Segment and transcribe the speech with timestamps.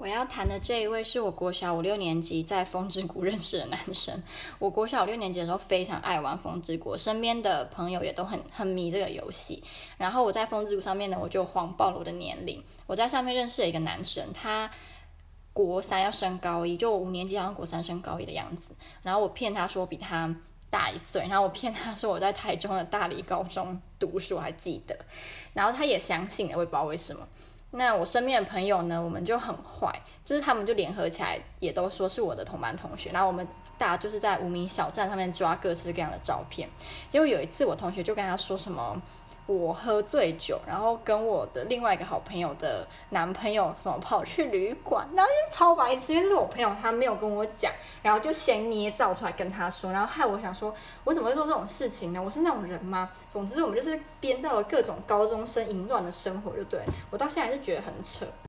[0.00, 4.22] 我要谈的这一位是我国小五六年级在风之谷认识的男生。
[4.58, 9.62] 我国小五六年级的时候非常爱玩风之谷，身边的朋友也都很很迷这个游戏。
[9.98, 12.64] 然后我在风之谷上面呢，我就谎报了我的年龄。
[12.86, 14.70] 我在上面认识了一个男生，他
[15.52, 18.74] 国三要升高一，就我五年级好像国三升高一的样子。
[19.02, 20.34] 然后我骗他说比他
[20.70, 24.96] 大一岁，然后我骗他说我在台中的大理高中读书，我还记得。
[25.52, 27.28] 然后他也相信了，我也不知道为什么。
[27.72, 29.94] 那我身边的朋友呢，我们就很坏，
[30.24, 33.10] 就是他们就联合起来，也都说是我的同班同学。
[33.10, 33.46] 然后我们
[33.80, 36.68] 大家就是在无名小站上面抓各式各样的照片。
[37.08, 39.00] 结果有一次，我同学就跟他说什么。
[39.46, 52.22] 我喝醉酒，然后跟我的另外一个好朋友的男朋友什么跑去旅馆，然后就超白痴，因为是我朋友，他没有跟我讲，然后就先捏造出来跟他说，然后害我想说，我怎么会做这种事情呢？
[52.22, 53.10] 我是那种人吗？
[53.28, 58.24] 总之，我们就是编造了各种高中生淫乱的生活，就对，我到现在还是觉得很扯。